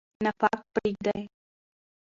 نفاق 0.25 0.59
پریږدئ. 0.73 1.19